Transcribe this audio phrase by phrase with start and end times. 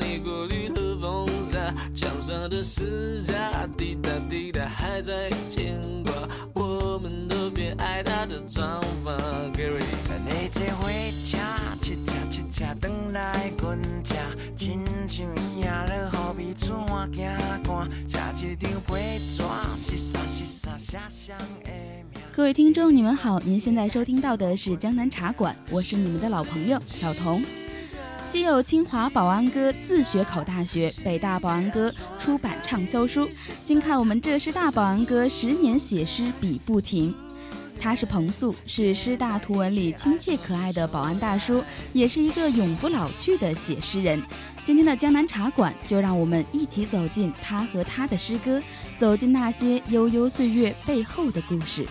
[0.00, 1.72] 你过滤和风沙？
[1.94, 6.12] 墙上的时差滴答滴答还在牵挂，
[6.54, 9.12] 我们都偏爱他的长发。
[9.54, 9.84] Gary，
[10.80, 14.16] 回家，等来滚家，
[14.56, 15.24] 亲像
[15.56, 18.56] 影了好比春晚行官，下一。
[22.32, 27.40] 各位听众，你们好，您现在收听到的是江南茶馆，我是你们的老朋友小童。
[28.28, 31.90] 既有清华保安哥自学考大学，北大保安哥
[32.20, 33.26] 出版畅销书，
[33.64, 37.14] 今看我们浙师大保安哥十年写诗笔不停。
[37.80, 44.22] 他是彭素，是师大图文里亲切可爱的保安大叔，也是一个永不老去的写诗人。
[44.62, 48.60] 今天的江南茶馆，就让我们一起走进他和他的诗歌，
[48.98, 51.86] 走进那些悠悠岁月背后的故事。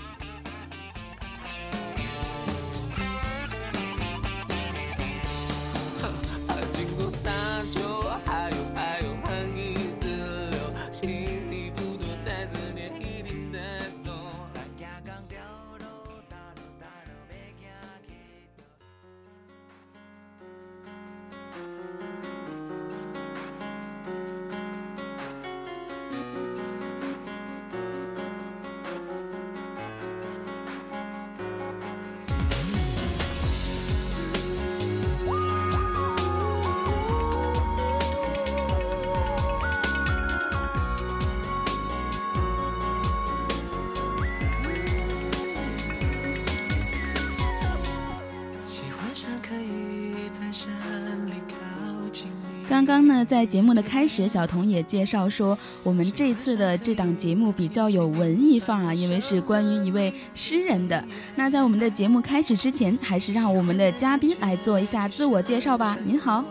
[52.70, 61.02] 刚刚呢，在节目的开始，小童也介绍说，我们这次的这档节目比较有文艺范啊，因为是关于一位诗人的。
[61.36, 65.98] 那在我们的节目开始之前，还是让我们的嘉宾来做一下自我介绍吧。
[66.04, 66.44] 您好，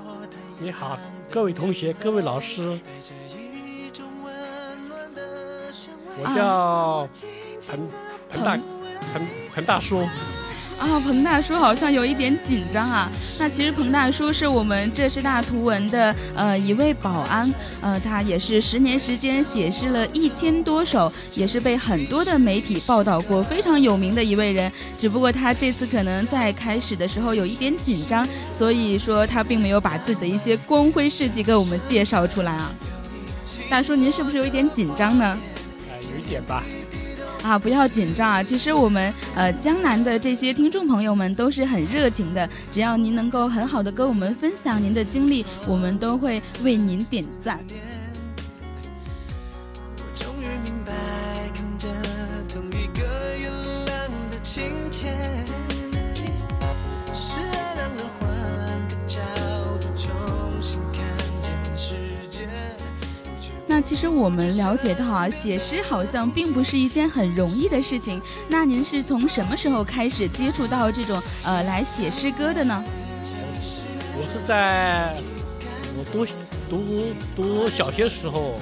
[0.59, 0.99] 你好，
[1.31, 2.81] 各位同学，各位老师，
[6.19, 7.07] 我叫
[7.69, 7.89] 彭
[8.33, 8.59] 彭大
[9.13, 10.03] 彭彭大叔。
[10.79, 13.11] 啊，彭大叔好像有一点紧张啊。
[13.39, 24.71] 那其实彭大叔是我们浙师大图文的呃一位保安，呃，他也是十年时间写诗了一千多首，也是被很多的媒体报道过，非常有名的一位人。
[24.99, 32.71] 只不过他这次可能在开始的时候有一点紧张，所以说他并没有把自己的一些光辉事迹给我们介绍出来啊。
[33.71, 35.39] 大叔，您是不是有一点紧张呢？
[35.91, 36.63] 呃，有一点吧。
[37.47, 38.43] 啊，不要紧张啊！
[38.43, 47.61] 其实我们呃江南的这些听众朋友们都是很热情的，只要您能够很好的跟我们分享您的经历，我们都会为您点赞。
[64.27, 68.21] 我们了解到啊，写诗好像并不是一件很容易的事情。
[68.49, 72.85] 那您是从什么时候开始接触到这种呃来写诗歌的呢？
[74.17, 75.15] 我是在
[75.97, 76.27] 我读
[76.69, 77.05] 读
[77.37, 78.59] 读小学时候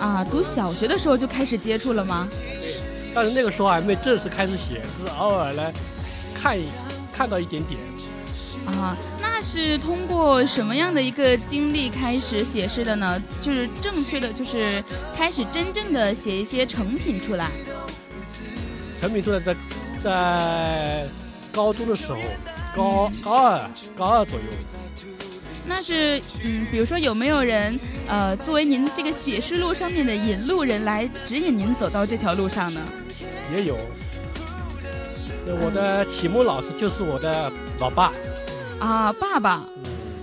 [0.00, 2.26] 啊，读小学的时候就开始接触了吗？
[2.60, 2.74] 对，
[3.14, 5.72] 但是那个时候还没正式开始写，是偶尔来
[6.34, 6.64] 看一
[7.16, 7.78] 看到一点点。
[8.66, 13.20] 啊，那是通过什么样的一个经历开始写诗的呢？
[13.42, 14.82] 就是正确的，就是
[15.16, 17.50] 开始真正的写一些成品出来。
[19.00, 19.54] 成品出来在
[20.02, 21.06] 在
[21.52, 22.18] 高中的时候，
[22.74, 24.44] 高高二高二左右。
[25.66, 32.80] 那是嗯，比如说有没有人呃，作为您这个写诗路上面的引路人来指引您走到这条路上呢？
[33.54, 33.76] 也有。
[35.46, 38.10] 我的启蒙老师就是我的老爸。
[38.80, 39.62] 啊，爸爸。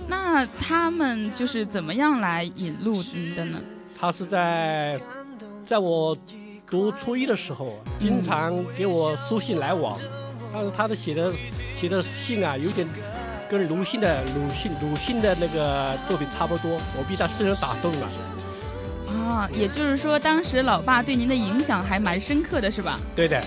[0.08, 3.58] 那他们就是怎么样来引路您的呢？
[3.98, 4.98] 他是在
[5.66, 6.16] 在我
[6.66, 9.98] 读初一的时候，经常给我书信来往，
[10.52, 11.32] 但是他的写的
[11.74, 12.86] 写的信啊，有点
[13.48, 18.08] 跟鲁迅的鲁迅鲁迅的那个作品差不多，我被他深深打动了。
[19.08, 22.98] 啊，也就是说，当时老爸对您的影响还蛮深刻的，是吧？
[23.14, 23.42] 对的。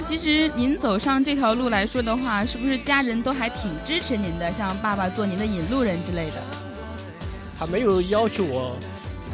[0.00, 4.50] 那其实您走上这条路来说的话，是不是家人都还挺支持您的？
[4.50, 6.36] 像爸爸做您的引路人之类的。
[7.58, 8.74] 他没有要求我，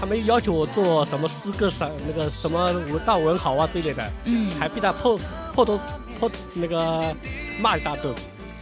[0.00, 2.74] 他没有要求我做什么诗歌上那个什么
[3.06, 4.02] 大文豪啊之类的。
[4.24, 4.50] 嗯。
[4.58, 5.16] 还被他破
[5.54, 5.78] 破头
[6.18, 7.14] 破那个
[7.60, 8.12] 骂一大顿。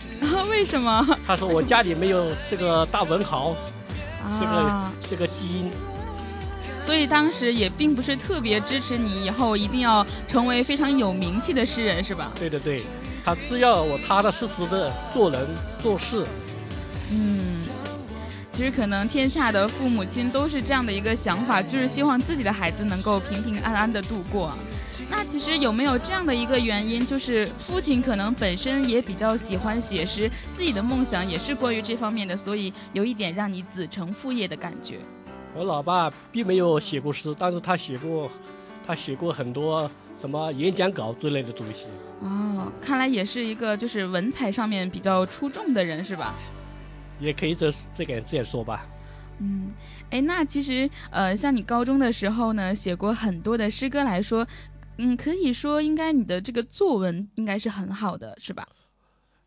[0.51, 1.19] 为什么？
[1.27, 3.57] 他说我家里没有这个大文豪，
[4.39, 5.73] 这个这个基因。
[6.85, 12.31] 所以当时也并不是特别支持你以后一定要成为非常有名气的诗人，是吧？
[12.39, 12.83] 对对对，
[13.25, 15.49] 他只要我踏踏实实的做人
[15.83, 16.27] 做事。
[17.11, 17.63] 嗯，
[18.51, 24.55] 其实可能天下的父母亲都是这样的一个想法，就是希望自己的孩子能够平平安安的度过。
[25.11, 34.99] 那其实有没有这样的一个原因，就是父亲可能本身也比较喜欢写诗，自己的梦想也是关于这方面的，所以有一点让你子承父业的感觉。
[35.55, 38.29] 我老爸并没有写过诗，但是他写过，
[38.87, 39.89] 他写过很多
[40.21, 41.87] 什么演讲稿之类的东西。
[42.21, 46.35] 哦，看来也是一个就是文采上面比较出众的人，是吧？
[47.21, 48.85] 也可以这这个这样说吧。
[49.39, 49.71] 嗯，
[50.11, 54.47] 哎，那其实呃，像你高中的时候呢，写过很多的诗歌来说，
[54.99, 58.67] 嗯，可以说应该你的这个作文应该是很好的，是吧？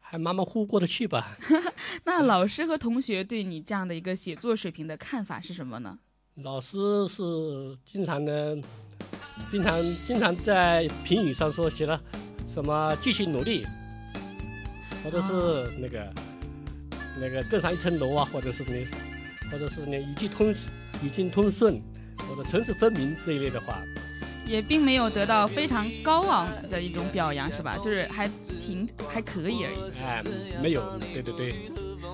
[0.10, 1.38] 还马马虎虎过得去吧。
[2.06, 6.00] 那老师和同学对你这样的一个写作水平的看法是什么呢？
[6.36, 6.78] 老师
[7.10, 8.58] 是经常的，
[9.52, 12.02] 经常经常在评语上说写了
[12.48, 13.66] 什么继续努力，
[15.04, 16.14] 或者是那个
[17.20, 18.88] 那个更上一层楼啊，或者是你，
[19.52, 20.52] 或者是你语句通
[21.04, 21.82] 语句通顺，
[22.20, 23.82] 或者层次分明这一类的话。
[24.48, 27.78] 也并没有得到非常高昂的一种表扬，是吧？
[27.78, 28.28] 就是还
[28.66, 30.02] 挺还可以而已。
[30.02, 30.22] 哎，
[30.62, 31.54] 没有，对对对。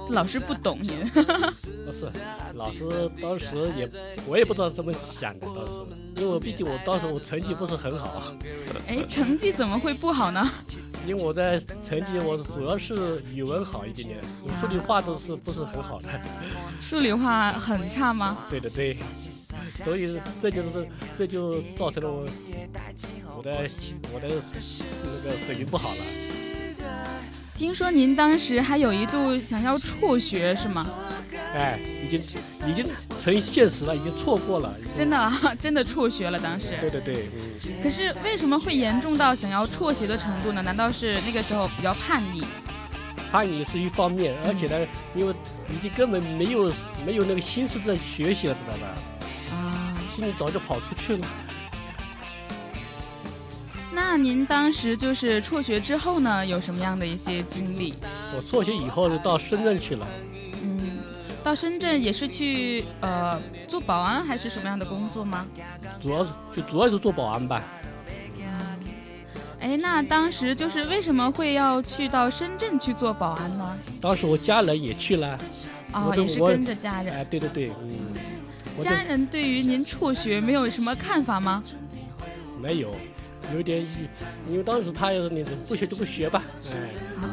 [0.10, 0.92] 老师不懂您。
[1.86, 2.10] 不是，
[2.56, 2.84] 老师
[3.22, 3.90] 当时也，
[4.28, 5.74] 我也不知道怎么想的，当时，
[6.18, 8.22] 因为毕竟我当时我成绩不是很好。
[8.88, 10.50] 哎，成绩怎么会不好呢？
[11.08, 14.20] 因为我在成绩，我主要是语文好一点点，
[14.60, 16.08] 数理化都是不是很好的。
[16.82, 18.38] 数理化很差吗？
[18.50, 18.98] 对的对。
[19.84, 20.88] 所以这就是
[21.18, 22.28] 这就造成了我
[23.38, 23.70] 我的
[24.14, 26.02] 我的那个水平不好了。
[27.56, 30.86] 听说您当时还有一度想要辍学是吗？
[31.54, 32.20] 哎，已经
[32.68, 32.86] 已经
[33.22, 34.76] 成现实了，已经错过了。
[34.94, 36.74] 真的真的辍学了当时。
[36.82, 37.28] 对对对。
[37.82, 40.62] 可是为什么会严重到想要辍学的程度呢？
[40.64, 42.44] 难道是那个时候比较叛逆？
[43.32, 45.34] 叛逆是一方面，而且呢，因为
[45.70, 46.72] 已经根本没有
[47.06, 48.96] 没有那个心思在学习了，知道吧？
[50.14, 51.28] 心里早就跑出去了。
[53.92, 57.94] 那您当时就是辍学之后呢，有什么样的一些经历？
[58.36, 60.08] 我辍学以后就到深圳去了。
[60.62, 61.00] 嗯，
[61.44, 65.46] 到深圳也是去呃做保安还是什么样的工作吗？
[66.02, 67.64] 主要是就主要是做保安吧。
[69.60, 73.78] 哎，那当时就是为什么会要去到深圳去做保安呢？
[74.02, 75.40] 当时我家人也去了。
[75.94, 77.16] 哦，也是跟着家人。
[77.16, 78.33] 哎，对对对，嗯。
[78.82, 81.62] 家人对于您辍学没有什么看法吗？
[82.62, 82.96] 没有，
[83.54, 83.86] 有点，
[84.50, 86.90] 因为当时他也是那种不学就不学吧，哎，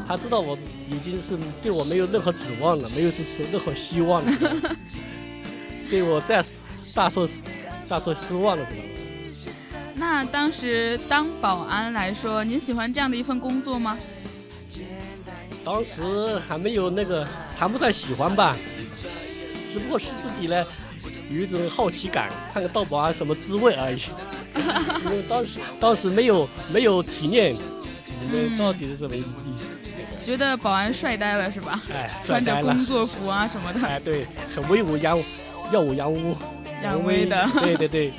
[0.07, 0.57] 他知道我
[0.89, 3.11] 已经是对我没有任何指望了，没有
[3.51, 4.31] 任何希望了，
[5.89, 6.43] 对我再
[6.93, 7.27] 大受
[7.87, 8.89] 大受失望了，知道吗？
[9.95, 13.97] 那当时当保安来说，您喜欢这样的一份工作吗？
[15.63, 17.25] 当时还没有那个
[17.57, 18.57] 谈不上喜欢吧，
[19.71, 20.65] 只不过是自己呢。
[21.31, 23.99] 有一种好奇感，看个盗保安什么滋味而已。
[25.05, 27.55] 因为当时当时没有没有体验，
[28.21, 30.23] 你们到底是什么意思？
[30.23, 31.81] 觉得保安帅呆了是吧？
[31.93, 33.87] 哎， 穿着工作服啊什么的。
[33.87, 35.17] 哎，对，很威武扬，
[35.71, 36.35] 耀武扬威，
[36.83, 37.49] 扬威的。
[37.61, 38.13] 对对对。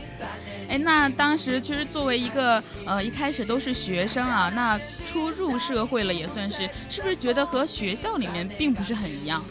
[0.69, 9.45] 哎，那当时其实作为一个呃一开始都是学生啊，那初入社会了也算是，是不是觉得和学校里面并不是很一样？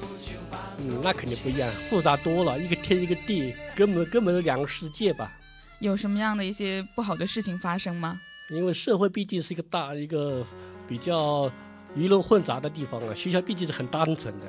[0.83, 5.31] 嗯，那肯定不一样，复杂多了，一个天一个地，根本根本是两个世界吧。
[5.79, 8.19] 有什么样的一些不好的事情发生吗？
[8.49, 10.43] 因为社会毕竟是一个大一个
[10.87, 11.51] 比较
[11.95, 14.45] 鱼龙混杂的地方啊，学校毕竟是很单纯的。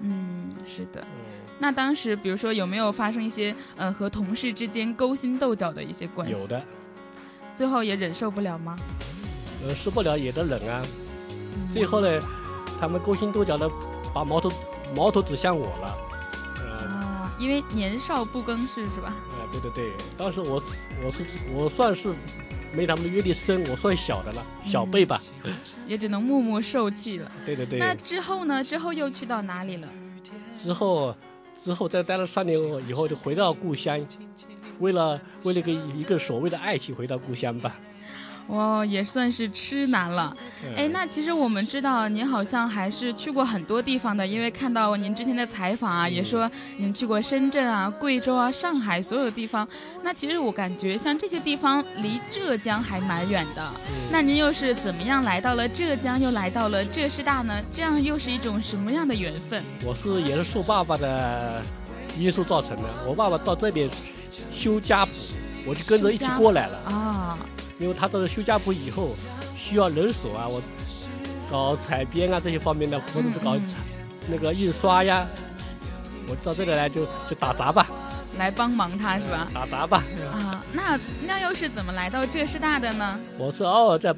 [0.00, 1.04] 嗯，是的。
[1.58, 6.32] 那当时比如说有没有发生一些呃和同事之间勾心斗角的一些关系？
[6.32, 6.62] 有，的，
[7.54, 8.76] 最后也忍受不了吗？
[9.64, 10.82] 呃，受不了也得忍啊。
[11.70, 12.20] 最后呢，
[12.80, 13.70] 他们勾心斗角的
[14.12, 14.50] 把矛头
[14.94, 15.98] 矛头指向我了。
[16.56, 19.14] 呃，哦，因为年少不更事是吧？
[19.32, 20.66] 哎，对对对，当时我是
[21.04, 22.14] 我是我算是
[22.72, 25.20] 没他们的阅历深，我算小的了，小辈吧。
[25.86, 27.30] 也只能默默受气了。
[27.44, 27.78] 对对对。
[27.78, 28.62] 那之后呢？
[28.62, 29.88] 之后又去到哪里了？
[30.62, 31.14] 之后，
[31.62, 32.58] 之后再待了三年
[32.88, 34.00] 以后，就回到故乡，
[34.78, 37.74] 为了为了一个一个所谓的爱情回到故乡吧。
[38.52, 40.36] 哇，也算是痴男了。
[40.76, 49.66] 哎，那其实我们知道您好像还是去过很多地方的，因为看到您之前的采访啊，也说您去过深圳啊、贵州啊、上海所有地方。
[50.02, 53.66] 那其实我感觉像这些地方离浙江还蛮远的。
[54.10, 57.58] 那您又是怎么样来到了浙江，又来到了浙师大呢？
[57.72, 59.64] 这样又是一种什么样的缘分？
[59.82, 61.62] 我是也是受爸爸的
[62.18, 62.82] 因素造成的。
[63.08, 63.88] 我爸爸到这边
[64.52, 65.12] 修家谱，
[65.66, 66.78] 我就跟着一起过来了。
[66.84, 67.38] 啊。
[67.82, 69.16] 因为他到了修家谱以后，
[69.56, 70.62] 需要人手啊，我
[71.50, 73.56] 搞采编啊这些方面的，或者是搞
[74.28, 75.26] 那个印刷呀，
[76.28, 77.88] 我到这里来就就打杂吧，
[78.38, 79.48] 来帮忙他是吧？
[79.52, 80.04] 打杂吧。
[80.32, 83.18] 啊，那那又是怎么来到浙师大的呢？
[83.36, 84.14] 我是偶尔在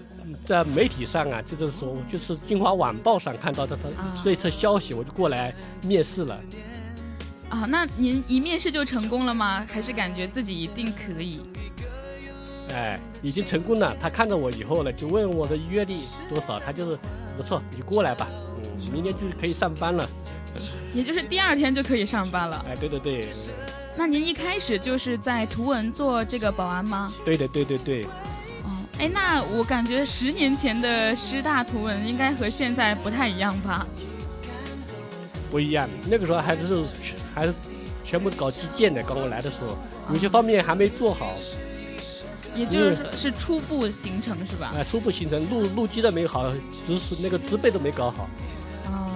[0.47, 3.89] 在媒体上啊，就是说就是《京华晚报》上看到的他
[4.23, 5.55] 这一则消息，我就过来
[5.85, 6.39] 面试了。
[7.49, 9.67] 啊，那您一面试就成功了吗？
[9.73, 11.41] 还是感觉自己一定可以？
[12.75, 13.97] 哎，已经成功了。
[14.03, 16.99] 他看到我以后呢，就问我的阅历多少，他就是
[17.37, 18.27] 不错，你过来吧，
[18.59, 20.09] 嗯，明天就可以上班了。
[20.93, 22.65] 也就是第二天就可以上班了。
[22.69, 23.29] 哎，对对对。
[23.97, 27.13] 那您一开始就是在图文做这个保安吗？
[27.25, 28.05] 对的，对对对。
[28.65, 33.87] 哦，哎，那我感觉十年前的师大图文应该和现在不太一样吧？
[35.51, 36.85] 不一样，那个时候还是
[37.33, 37.55] 还是
[38.05, 39.79] 全部搞基建的，刚刚来的时候，
[40.13, 41.35] 有些方面还没做好。
[42.55, 44.73] 也就是说是初步形成是吧？
[44.77, 46.53] 哎，初步形成，路路基都没好，
[46.87, 48.29] 植是那个植被都没搞好。
[48.87, 49.11] 哦，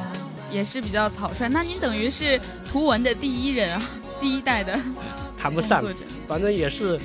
[0.50, 1.48] 也是比较草率。
[1.48, 3.82] 那您等于是图文的第一人啊，
[4.20, 4.78] 第一代的。
[5.40, 5.84] 谈不上，
[6.26, 6.98] 反正也是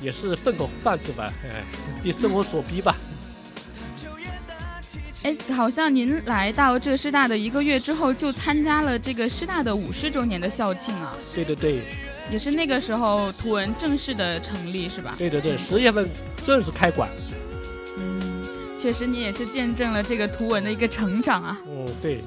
[0.00, 1.64] 也是混口饭吃吧，哎，
[2.02, 2.96] 逼生活所逼吧。
[5.24, 11.16] 哎，好像您来到浙师大的一个月之后，就参加了这个师大的五十周年的校庆啊。
[11.34, 11.80] 对对对。
[12.32, 15.14] 也是那个时候，图文正式的成立是吧？
[15.18, 16.08] 对对对，十月份
[16.46, 17.06] 正式开馆。
[17.98, 18.46] 嗯，
[18.80, 21.60] 确实，你也是见证了这个图文的一个成长啊。
[21.66, 22.22] 哦，对。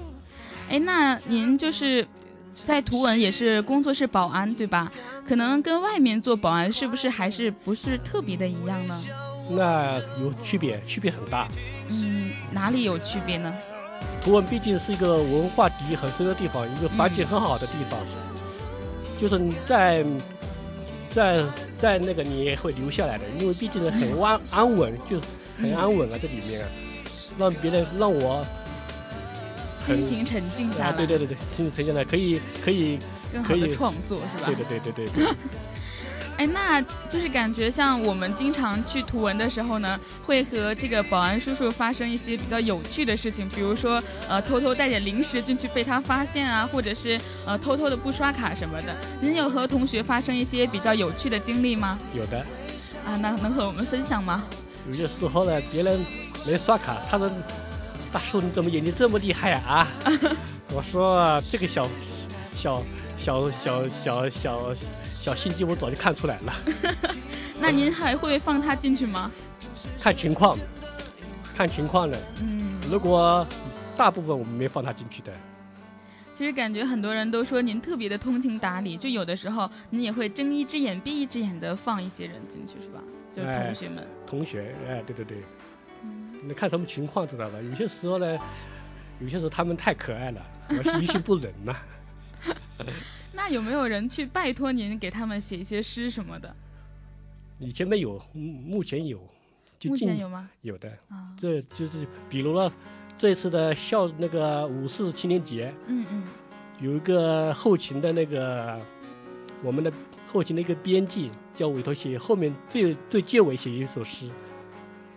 [0.69, 2.07] 哎，那您就是
[2.53, 4.91] 在图文也是工作室保安对吧？
[5.27, 9.03] 可能跟外面做保安是不是还是不是特别的一样呢？
[9.49, 11.47] 那有区别，区别很大。
[11.89, 13.51] 嗯，哪里有区别呢？
[14.23, 17.99] 图文毕竟是一个文化底蕴很深的地方，一个环境很好的地方。
[19.19, 20.03] 就是你在
[21.09, 21.43] 在
[21.79, 25.19] 在那个你也会留下来的，因为毕竟是很安安稳，就
[25.61, 26.63] 很安稳啊，这里面
[27.37, 28.45] 让别人让我
[29.79, 32.99] 心情沉静下来，对对对对，心情沉静下来，可以可以
[33.31, 34.47] 更好的创作是吧？
[34.47, 35.33] 对对对对对。
[36.37, 48.93] 哎，那就是感觉像我们经常去图文的时候呢，会和这个保安叔叔发生一些比较有趣的事情，比如说呃偷偷带点零食进去被他发现啊，或者是呃偷偷的不刷卡什么的。
[49.21, 51.97] 您有和同学发生一些比较有趣的经历吗？
[52.13, 52.39] 有的。
[53.05, 54.43] 啊，那能和我们分享吗？
[54.87, 55.99] 有些时候呢，别人
[56.45, 57.31] 没刷卡，他说
[58.11, 59.87] ：“大叔你怎么眼睛这么厉害啊？”
[60.75, 61.87] 我说：“这个小
[62.53, 62.83] 小
[63.17, 64.75] 小小小小。”小
[65.33, 66.53] 心机我早就看出来了，
[67.59, 69.31] 那您还会放他进去吗？
[70.01, 70.57] 看情况，
[71.55, 72.17] 看情况的。
[72.41, 73.45] 嗯，如果
[73.97, 75.31] 大部分我们没放他进去的。
[76.33, 82.99] 其实感觉很多人都说您特别的通情达理，就有的时候您也会睁一只眼闭一只眼的放一些人进去，是吧？
[83.31, 84.05] 就同学们。
[84.27, 85.37] 同学，哎，对对对。
[86.03, 86.33] 嗯。
[86.43, 87.57] 你看什么情况知道吧？
[87.61, 88.37] 有些时候呢，
[89.21, 91.73] 有些时候他们太可爱了，我于心不忍呐。
[93.35, 96.55] 那有没有人去拜托您给他们写一些诗什么的？
[97.59, 99.19] 以前没有，目前有。
[99.83, 100.49] 目前有吗？
[100.61, 100.89] 有的。
[101.09, 102.71] 啊，这就是比如了，
[103.17, 106.23] 这次的校那个五四青年节，嗯嗯，
[106.79, 108.79] 有一个后勤的那个，
[109.61, 109.93] 我们的
[110.25, 114.29] 后勤的一个编辑叫委托写后面最最结尾写一首诗。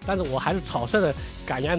[0.07, 1.15] 但是我还是草率的
[1.47, 1.79] 赶样，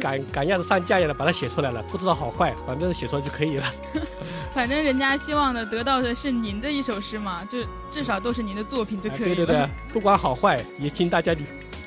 [0.00, 3.70] 赶赶样子上架一样的把它写出来了，不知道好坏，反正写出来就可以了。
[4.52, 7.58] 反正人家希望的得到的是您的一首诗嘛，就
[7.90, 9.34] 至少都是您的作品就可以了。
[9.36, 11.34] 对对对，不管好坏，也请大家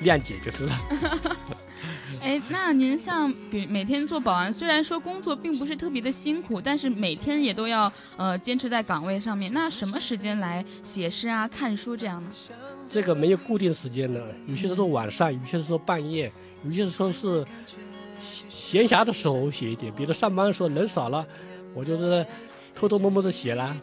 [0.01, 0.75] 谅解就是了。
[2.23, 9.51] 哎，那您像比每天做保安，虽然说工作并不是特别的辛苦，但是每天也都要呃坚持在岗位上面。
[9.51, 12.29] 那什么时间来写诗啊、看书这样呢？
[12.87, 16.31] 这个没有固定时间的，有些时候晚上，有些时候半夜，
[16.63, 17.43] 有些时候是
[18.21, 19.93] 闲暇的时候写一点。
[19.93, 21.27] 比如上班的时候人少了，
[21.73, 22.25] 我就是
[22.73, 23.75] 偷偷摸摸的写了。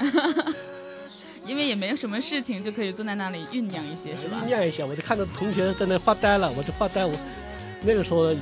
[1.46, 4.40] 因为也没有什么事情，就可以坐在那里酝酿一些，是吧？
[4.42, 7.04] 酝酿一下，我就看到同学在那发呆了，我就发呆。
[7.04, 7.12] 我
[7.82, 8.34] 那个时候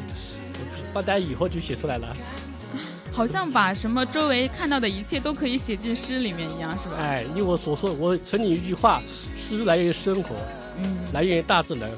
[0.92, 2.16] 发呆以后就写出来了。
[3.11, 6.97] 好像把什么周围看到的一切都可以写进诗里面一样，是吧？
[6.99, 9.02] 哎，因为我所说，我曾经一句话：
[9.37, 10.37] 诗来源于生活，
[10.78, 11.90] 嗯，来源于大自然，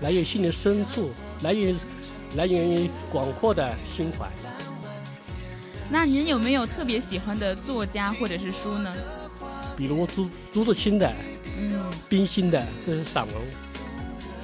[0.00, 1.10] 来源于心灵深处，
[1.42, 1.76] 来源于
[2.36, 4.28] 来源于广阔的心怀。
[5.88, 8.92] 那您有没有特别喜欢的作家或者是书呢？
[9.76, 11.10] 比如朱朱自清的，
[11.58, 13.36] 嗯，冰心的这些散文，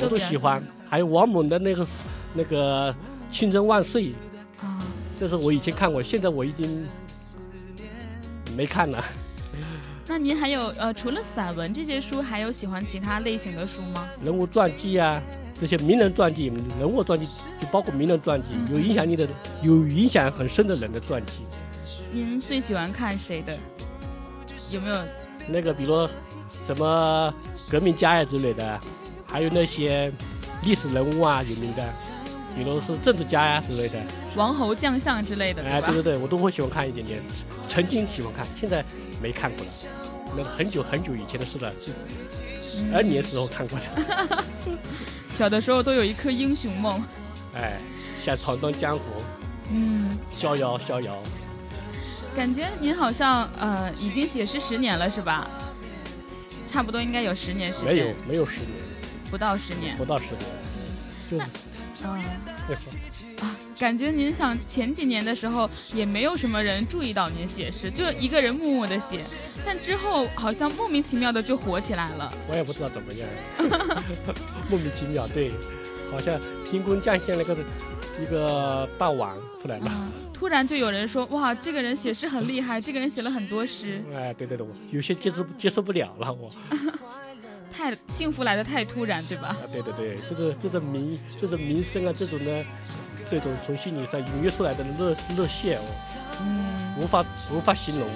[0.01, 0.63] 我都喜欢。
[0.89, 1.87] 还有王蒙的那个
[2.35, 2.93] 那个
[3.31, 4.09] 《青春万岁》
[4.61, 4.79] 啊，
[5.19, 6.87] 这是我以前看过，现在我已经
[8.57, 9.05] 没看了。
[10.07, 14.07] 那您还有呃，除了散文这些书，还有喜欢其他类型的书吗？
[14.23, 15.21] 人物传记啊，
[15.59, 17.27] 这些名人传记、人物传记，
[17.61, 19.27] 就包括名人传记，有影响力的、
[19.63, 21.45] 有影响很深的人的传记。
[22.13, 23.57] 您最喜欢看谁的？
[24.71, 24.97] 有没有？
[25.49, 26.07] 那个，比如
[26.67, 27.33] 什么
[27.71, 28.79] 革命家呀之类的，
[29.27, 30.13] 还有那些
[30.65, 31.83] 历史人物啊，有名的，
[32.55, 33.99] 比如是政治家呀之类的，
[34.37, 37.21] 王侯将相之类的，哎，对对对，我都会喜欢看一点点。
[37.69, 38.85] 曾经喜欢看，现在
[39.23, 39.71] 没看过了，
[40.37, 41.73] 那很久很久以前的事了，
[42.95, 44.45] 二年时候看过的。
[45.35, 47.03] 小的时候都有一颗英雄梦，
[47.55, 47.81] 哎，
[48.23, 49.05] 想闯荡江湖，
[49.71, 51.17] 嗯，逍遥逍遥。
[52.37, 55.49] 感觉您好像呃已经写诗十年了是吧？
[56.71, 57.89] 差不多应该有十年时间。
[57.89, 58.73] 没有没有十年，
[59.31, 59.97] 不到十年。
[59.97, 60.41] 不到十年，
[61.31, 61.45] 就是
[62.05, 69.21] 啊，感觉您想前几年的时候也没有什么人注意到您写诗，就一个人默默的写，
[69.65, 72.33] 但之后好像莫名其妙的就火起来了。
[72.49, 73.29] 我也不知道怎么样，
[74.71, 75.51] 莫名其妙，对，
[76.11, 77.57] 好像凭空降下了个
[78.21, 79.91] 一个大王出来了。
[80.33, 86.51] 突然就有人说：“哇，这个人写诗很厉害，这个人写了很多诗。”哎，对对对，有些接受接受不了了，我。
[87.83, 89.49] 太幸福来的太突然，对吧？
[89.49, 92.65] 啊，对对对，这是这是民，就是民生啊，这种的，
[93.27, 95.83] 这种从心理上隐约出来的热热血哦，
[96.43, 98.09] 嗯，无法无法形容。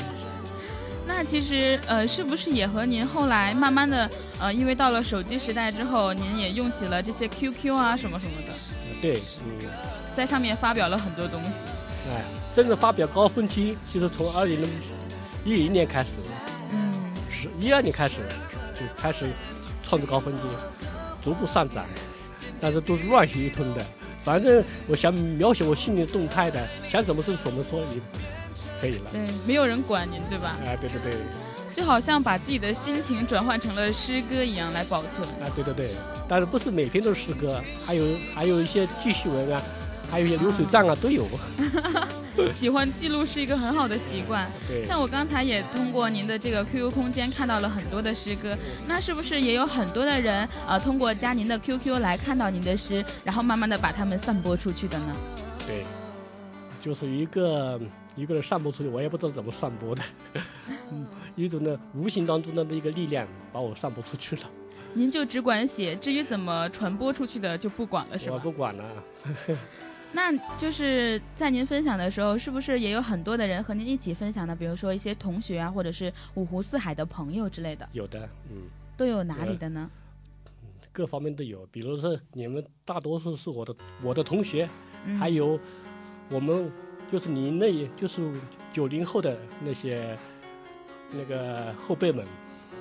[1.05, 8.53] 那其实呃，是不是也和您后来慢慢的呃，因为到了手机时代之后，您也用起了这些 QQ 啊什么什么的？
[9.03, 9.67] 对，嗯，
[10.15, 11.65] 在上面发表了很多东西。
[12.09, 12.23] 哎，
[12.55, 14.61] 真正发表高峰期就是从二零
[15.45, 16.11] 一零年开始，
[16.71, 18.21] 嗯，是一二年开始
[18.75, 19.27] 就开始
[19.87, 20.41] 创作高峰期，
[21.23, 21.85] 逐步上涨，
[22.61, 23.85] 但是都是乱写一通的。
[24.25, 28.01] 反正我想描写我心里动态的，想怎么说怎么说也
[28.81, 29.11] 可以了。
[29.13, 30.57] 对，没有人管您，对吧？
[30.67, 31.15] 哎，对对对，
[31.73, 35.27] 就好像把自己的心情转换成了诗歌一样来保存。
[35.41, 35.95] 啊，对对对，
[36.29, 39.63] 但是不是每篇都是诗歌，还有还有一些记叙文啊。
[40.09, 41.27] 还有一些流水账啊，都有。
[42.53, 44.47] 喜欢记录是一个很好的习惯。
[44.85, 55.17] 像我刚才也通过您的这个 QQ 空间看到了很多的诗歌，那是不是也有很多的人啊，通过加您的 QQ 来看到您的诗，然后慢慢的把它们散播出去的呢？
[55.67, 55.85] 对，
[56.81, 57.81] 就是一个
[58.15, 60.03] 一个人散播出去，我也不知道怎么散播的，
[61.37, 64.43] 一种呢无形当中的一个力量把我散播出去了。
[64.95, 68.35] 您就只管写，至于怎么传播出去的就不管了，是吧？
[68.35, 68.85] 我不管了。
[70.17, 74.57] 那就是在您分享的时候，是不是也有很多的人和您一起分享的？
[74.57, 77.87] 比如说一些同学啊，或者是五湖四海的朋友之类的。
[77.93, 78.63] 有的，嗯。
[78.97, 79.91] 都有哪里的呢？
[80.91, 84.67] 各方面都有，比如说你们大多数是我的我的同学，
[85.05, 85.61] 嗯、还有
[86.31, 86.73] 我们
[87.13, 88.33] 就是你那，就是
[88.73, 90.17] 九零后的那些
[91.13, 92.25] 那个后辈们。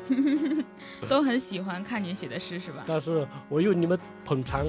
[1.09, 2.83] 都很喜欢看你写的诗，是吧？
[2.87, 4.65] 但是我有你们捧场，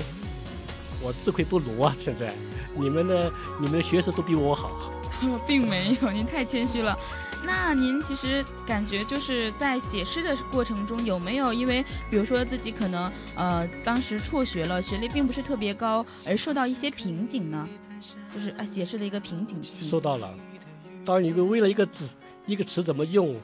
[1.03, 1.95] 我自愧不如啊！
[1.99, 2.33] 现在
[2.75, 4.93] 你们的你们的学识都比我好，
[5.47, 6.97] 并没有，您太谦虚了。
[7.45, 17.69] 那您其实感觉就是在写诗的过程中，有没有因为比如说自己可能呃当时辍学了，学历并不是特别高，而受到一些瓶颈呢？
[18.35, 19.89] 就是啊写诗的一个瓶颈期。
[19.89, 20.35] 受到了，
[21.05, 22.09] 当一个为了一个字
[22.47, 23.37] 一个词怎么用，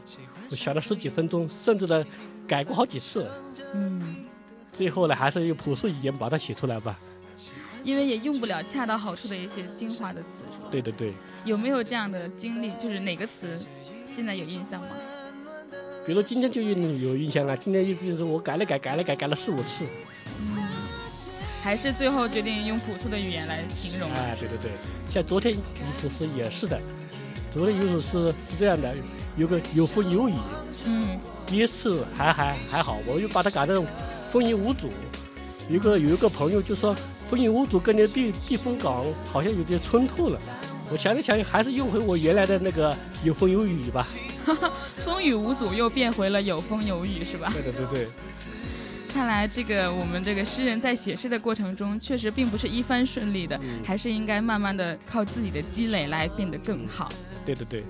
[0.50, 2.04] 我想了十几分钟，甚至呢。
[2.44, 3.30] 改过好几次，
[3.72, 4.02] 嗯，
[4.72, 6.98] 最后呢，还是用朴素语言把它写出来吧。
[7.84, 10.68] 因为也用不了恰到好处的一些精华的词，是吧？
[10.70, 11.12] 对对对。
[11.44, 12.70] 有没有这样的经历？
[12.80, 13.58] 就是哪个词
[14.06, 14.88] 现在有印象吗？
[16.06, 19.84] 比如今天就有有印象了，今天又比如说我改了改，改了改，改了四五次。
[20.40, 20.62] 嗯。
[21.62, 24.10] 还是最后决定用朴素的语言来形容？
[24.12, 24.72] 哎，对对对，
[25.08, 25.58] 像昨天一
[26.02, 26.80] 首诗也是的，
[27.52, 28.92] 昨天有首诗是这样的，
[29.36, 30.34] 有个有风有雨，
[30.86, 33.86] 嗯，第一次还还还好，我又把它改成
[34.28, 34.90] 风雨无阻。
[35.68, 36.96] 有一个有一个朋友就说
[37.32, 40.38] 风雨无阻跟那避避风港好像有点冲突了。
[40.90, 44.06] 我想了想，还是用回我原来的那个 有风有雨吧。
[44.96, 47.50] 风雨无阻又变回了有风有雨，是吧？
[47.54, 48.08] 对对对对。
[49.14, 57.08] 看来这个我们这个诗人在写诗的过程中，确实并不是一帆顺利的，还是应该慢慢的靠自己的积累来变得更好。
[57.46, 57.82] 对对对。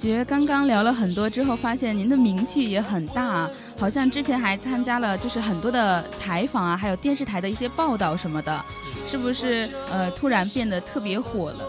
[0.00, 3.46] 觉刚刚聊了很多之后，发现您的名气也很大，
[3.78, 8.64] 好像之前还参加了就是很多的采访啊，还有电视台的一些报道什么的，
[9.06, 9.68] 是不是？
[9.90, 11.64] 呃，突然变得特别火了。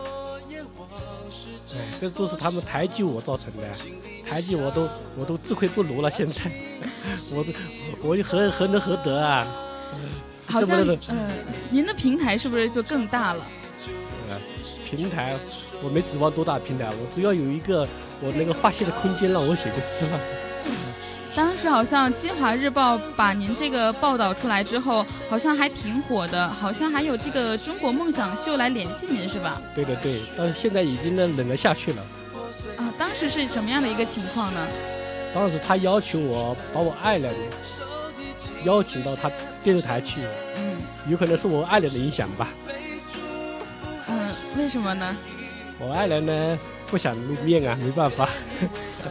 [1.76, 3.63] 哎，这都是他们抬举我造成的，
[4.26, 6.10] 抬举我都我都自愧不如了。
[6.10, 6.50] 现在，
[7.36, 7.46] 我
[8.02, 9.46] 我何何能何德啊？
[10.48, 10.98] 好像呃，
[11.70, 13.46] 您的平台是不是就更大了？
[14.91, 15.38] 平台，
[15.82, 17.88] 我没指望多大平台，我只要有一个
[18.19, 20.19] 我那个发泄的空间让我写就是了。
[21.34, 29.62] 当时好像《金华日报》把您这个报道出来之后，好像还挺火的，好像还有这个《中国梦想秀》来联系您是吧？
[29.73, 32.04] 对对对，但是现在已经呢冷了下去了。
[32.75, 34.67] 啊，当时是什么样的一个情况呢？
[35.34, 37.34] 当时他邀请我把我爱人
[38.65, 39.32] 邀请到他
[39.63, 40.19] 电视台去，
[40.58, 40.77] 嗯，
[41.08, 42.49] 有可能是我爱人的影响吧。
[44.58, 45.15] 为什么呢？
[45.80, 48.30] 我爱人呢不想露面啊，没办法。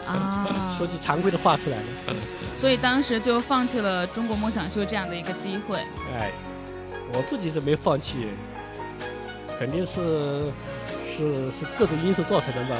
[0.07, 1.85] 啊， 说句惭愧的话出来了。
[2.55, 5.79] 所以当时就放弃了《中国梦想秀》这样的一个机会。
[6.17, 6.31] 哎，
[7.13, 8.29] 我自己是没放弃，
[9.59, 10.53] 肯定是
[11.17, 12.77] 是是各种因素造成的吧。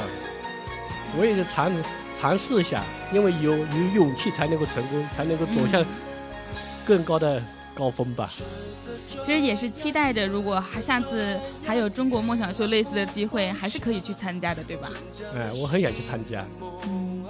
[1.17, 1.69] 我也是尝
[2.17, 5.85] 尝试一下，因为有有勇气才能够成功，才能够走向
[6.85, 7.43] 更高的。
[7.73, 8.29] 高峰吧，
[9.07, 14.89] 其实也是期待着，如果还下次还有中国梦想秀类似的机会，还是可以去参加的，对吧？
[15.35, 16.45] 哎，我很想去参加。
[16.85, 17.25] 嗯，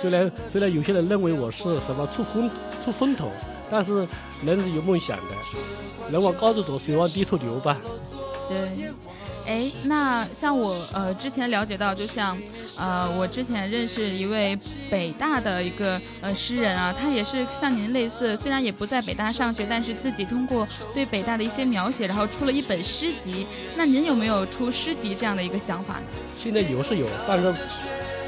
[0.00, 2.50] 虽然虽然有些人认为我是什么出风
[2.84, 3.30] 出风头，
[3.70, 4.06] 但是
[4.44, 7.78] 人是有梦想的，人往高处走，水往低处流吧。
[8.48, 8.90] 对。
[9.46, 12.36] 哎，那像我呃之前了解到，就像
[12.80, 14.58] 呃我之前认识一位
[14.90, 23.46] 北大的一个呃诗人啊，他也是像您类似，虽然也不在北大上学，但是自己通过对北大的一些描写，然后出了一本诗集。
[23.76, 26.02] 那您有没有出诗集这样的一个想法呢？
[26.36, 27.46] 现在有是有，但是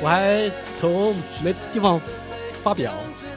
[0.01, 2.01] 我还愁没地方
[2.63, 2.95] 发表。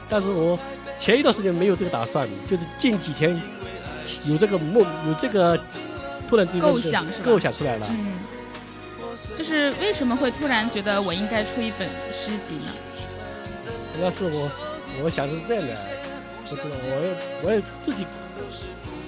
[0.08, 0.56] 但是我
[1.00, 3.36] 前一段时间没有这个打算，就是近几天
[4.28, 5.60] 有这个梦，有这个。
[6.32, 7.24] 突然构想是吧？
[7.26, 7.86] 构想出来了。
[7.90, 8.14] 嗯，
[9.34, 12.72] 就是为什么会突然觉得我应该出一本诗集呢？
[13.94, 14.50] 主要是我，
[15.04, 15.76] 我想是这样的，
[16.42, 18.06] 不知道，我也我也自己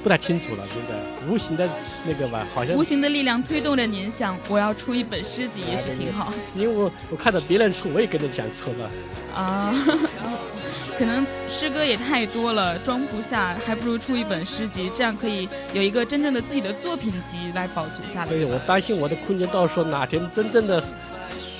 [0.04, 1.66] 不太清楚了，真的，无形的
[2.06, 6.30] 那个吧，好像无形的力量推动着您想，我要出一本诗集，也许挺好。
[6.54, 8.90] 因为我我看到别人出，我也跟着想出了。
[9.34, 9.74] 啊。
[10.98, 18.30] 可能诗歌也太多了，装不下，还不如出一本诗集，这样可以有一个真正的自己的作品集来保存下来。
[18.30, 20.82] 对，我担心我的空间到时候哪天真正的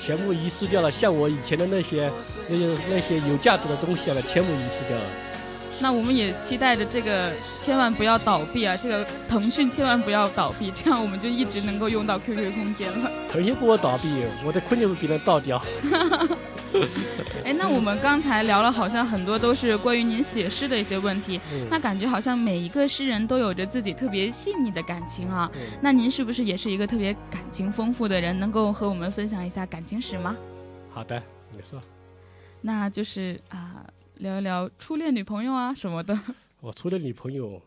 [0.05, 2.09] 全部遗失掉了，像我以前的那些
[2.47, 5.03] 那些那些有价值的东西啊，全部遗失掉了。
[5.81, 13.11] 那我们也期待着这个千万不要倒闭啊，这个腾讯千万不要倒闭，这样我们就一直能够用到 QQ 空间了。
[13.29, 15.61] 腾讯不会倒闭，我的空间会被人倒掉。
[17.43, 21.39] 哎，那我们刚才聊了，好像很多都是关于您写诗的一些问题。
[21.69, 25.49] 那感觉好像每一个诗人都有着自己特别细腻的感情啊。
[25.81, 28.37] 那您是不是也是一个特别感情丰富的人？
[28.37, 30.35] 能够和我们分享一下感情史吗？
[30.93, 31.81] 好的，你说。
[32.61, 33.85] 那就是啊，
[34.17, 36.17] 聊一聊初恋女朋友啊什么的。
[36.61, 37.61] 我初恋女朋友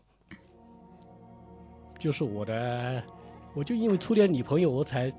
[1.99, 3.03] 就是我的，
[3.53, 5.11] 我就因为初恋女朋友我才。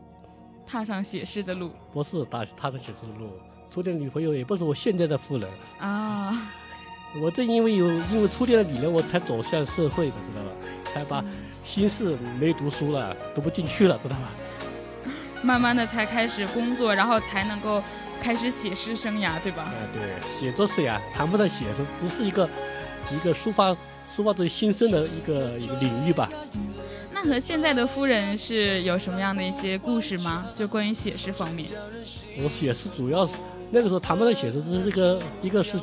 [0.67, 3.33] 踏上写诗的路不是踏踏上写诗的路。
[3.69, 6.53] 初恋女朋友也不是我现在的夫人，啊。
[7.21, 10.51] 我正因为有因为初恋的你呢，我才走向社会的，知道吧？
[10.93, 11.25] 才把
[11.65, 14.31] 心事没读书了，读不进去了，知道吧？
[15.43, 17.83] 慢慢的才开始工作，然后才能够
[18.23, 19.73] 开始写诗生涯，对吧？
[19.75, 22.49] 哎，对，写作是呀，谈不上写诗，只是一个
[23.11, 23.71] 一个抒发
[24.15, 26.29] 抒发自己心声的一个一个领域吧。
[27.13, 30.47] 那和现在的夫人是有什么样的一些故事吗？
[30.55, 31.69] 就关于写诗方面。
[32.43, 33.35] 我写诗主要是
[33.71, 35.79] 那个时候谈不上写诗，只是这个一个是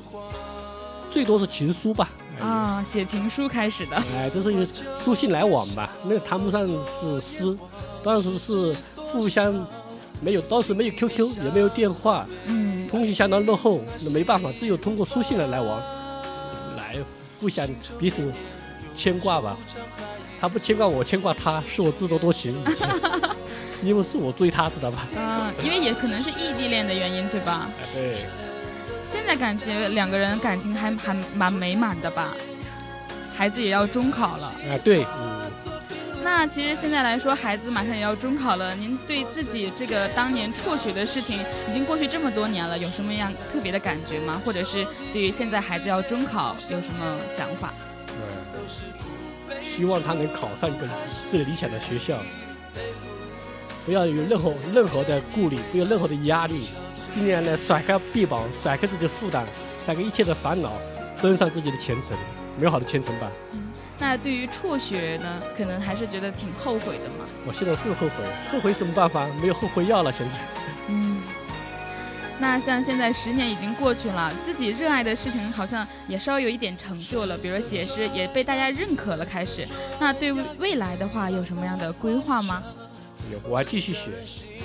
[1.12, 2.10] 最多是情书吧。
[2.40, 3.96] 哎啊，写情书开始的。
[4.16, 4.68] 哎，这是一个
[5.04, 7.58] 书信来往吧，那个谈不上是诗，
[8.04, 9.54] 当时是互相
[10.22, 15.80] 没有，当时没有 QQ，也没有电话，嗯，通信相当落后，那没办法，只有通过书信来来往，
[16.76, 16.96] 来
[17.40, 17.68] 互相
[18.00, 18.32] 彼此
[18.96, 19.58] 牵挂吧。
[20.40, 22.56] 他不牵挂我，牵挂他，是我自作多情，
[23.84, 25.08] 因为是我追他，知道吧？
[25.18, 27.68] 啊，因为也可能是异地恋的原因，对吧？
[27.82, 28.16] 哎，对，
[29.04, 32.36] 现在感觉两个人感情还还蛮美满的吧？
[33.36, 35.37] 孩子也要中考了，哎，对，嗯，
[36.28, 44.40] 那其实现在来说，孩子马上也要中考了，您对自己这个当年辍学的事情，已经过去这么多年了，有什么样特别的感觉吗？
[44.44, 47.74] 或者是对于现在孩子要中考有什么想法？
[48.10, 48.68] 嗯，
[49.64, 50.86] 希望他能考上一个
[51.32, 52.20] 最理想的学校，
[53.86, 56.70] 不要有任何任何的顾虑，不要任何的压力，
[57.16, 59.46] 尽量呢甩开臂膀，甩开自己的负担，
[59.86, 60.74] 甩开一切的烦恼，
[61.22, 62.16] 奔上自己的前程，
[62.60, 63.32] 美好的前程吧。
[64.00, 67.26] 那对于辍学呢，可能还是觉得挺后悔的嘛。
[67.46, 69.28] 我现在是后悔，后悔什么办法？
[69.42, 70.38] 没有后悔药了，现在。
[70.88, 71.20] 嗯，
[72.40, 79.68] 那像现在十年已经过去了，自己热爱的事情好像也稍微有一点成就了，比如说写诗也被大家认可了，开始。
[80.00, 82.64] 那对未来的话有什么样的规划吗？
[83.32, 84.12] 有，我还继续写，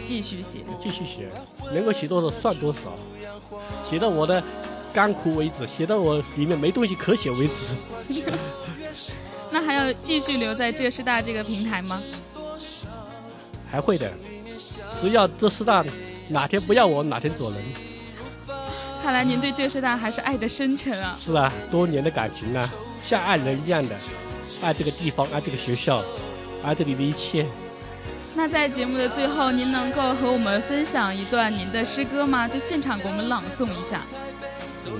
[0.05, 0.61] 继续写。
[0.79, 1.29] 继续写，
[1.73, 2.93] 能够写多少算多少，
[3.83, 4.43] 写到我的
[4.93, 8.23] 干枯为止，写到我里面没东西可写为止。
[9.51, 12.03] 那还要继续留在浙师大这个平台吗？
[13.71, 14.11] 还会的，
[15.01, 15.85] 只要浙师大
[16.29, 17.63] 哪天不要我，哪天走人。
[19.03, 21.17] 看来您对浙师大还是爱的深沉啊。
[21.19, 22.73] 是啊，多年的感情啊、
[23.05, 23.97] 像爱人一样的
[24.61, 26.05] 爱这个地方，爱这个学校，
[26.63, 27.47] 爱这里的一切。
[28.35, 32.47] 那在节目的最后，您能够和我们分享一段您的诗歌吗？
[32.49, 34.03] 就现场给我们朗诵一下。
[34.87, 34.93] 嗯，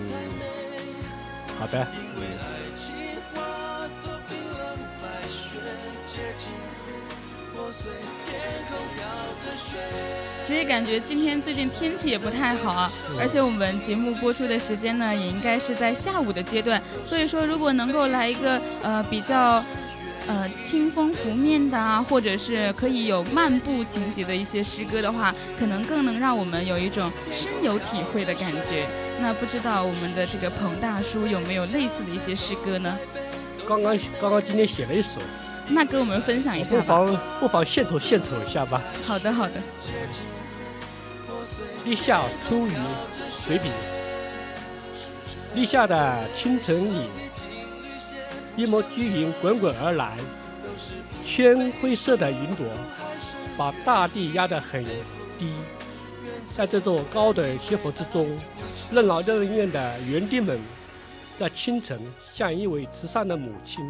[1.59, 1.87] 好的。
[10.43, 19.63] 其实感觉今天最近天气也不太好啊，而且我们节目播出的时间呢，也应该是在下午的阶段，所以说如果能够来一个呃比较。
[20.29, 28.87] 呃，清风拂面的啊，或者是可以有漫步情节的一些诗歌的话，可能更能让我们有一种深有体会的感觉。
[29.21, 32.97] 那不知道我们的这个彭大叔有没有类似的一些诗歌呢？
[33.67, 35.21] 刚刚刚刚今天写了一首，
[35.69, 36.83] 那跟我们分享一下不。
[36.83, 38.83] 妨不妨献丑献丑一下吧。
[39.03, 39.55] 好的，好的。
[41.85, 42.73] 立夏初雨
[43.29, 43.69] 随笔，
[45.55, 47.09] 立夏的清晨里，
[48.55, 50.17] 一抹巨云滚滚而来，
[51.25, 52.67] 鲜灰色的云朵
[53.57, 54.85] 把大地压得很
[55.39, 55.53] 低。
[56.57, 58.29] 在这座高的斜坡之中，
[58.93, 60.61] 任劳任怨的园丁们，
[61.37, 61.99] 在清晨
[62.33, 63.83] 像一位慈善的母亲，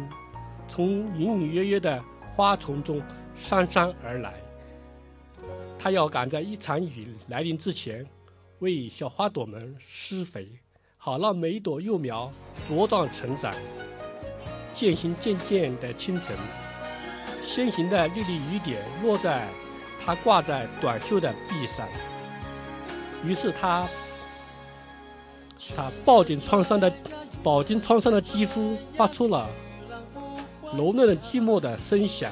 [0.75, 2.99] 从隐隐约约的花丛中
[3.35, 4.33] 姗姗而来。
[5.77, 8.03] 他要赶在一场雨来临之前，
[8.57, 10.49] 为小花朵们施肥，
[10.97, 12.33] 好让每一朵幼苗
[12.67, 13.53] 茁壮成长。
[14.73, 16.35] 渐行渐渐的清晨，
[17.43, 19.47] 先行的粒粒雨点落在
[20.03, 21.87] 他挂在短袖的臂上，
[23.23, 23.87] 于是他，
[25.75, 26.91] 他饱经创伤的
[27.43, 29.47] 饱经创伤的肌肤发出了
[30.77, 32.31] 柔嫩的寂寞的声响。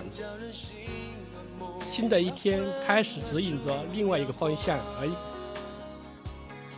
[1.90, 5.10] 新的一天开始指引着另外一个方向，而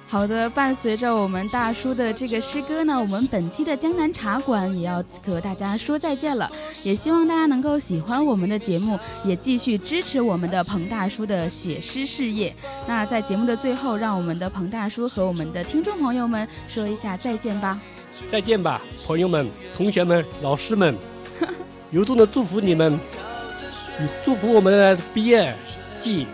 [0.07, 6.51] 好的，伴随着我们大叔的这个诗歌呢，我们本期的江南茶馆也要和大家说再见了。
[6.83, 12.55] 也希望大家能够喜欢我们的节目，也继续支持我们的彭大叔的写诗事业。
[12.87, 17.81] 那在节目的最后，让我们的彭大叔和我们的听众朋友们说一下再见吧。
[18.29, 20.95] 再见吧，朋友们、同学们、老师们，
[21.91, 22.99] 由衷的祝福你们，
[24.23, 25.53] 祝福我们的毕业
[25.99, 26.27] 季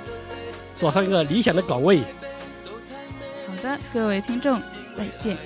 [0.80, 2.02] 走上一个理想的岗位。
[3.48, 4.62] 好的，各位听众，
[4.98, 5.38] 再见。